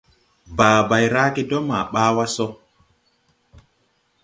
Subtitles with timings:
[0.57, 2.45] Bàa bay rage dɔɔ ma ɓaa wà sɔ.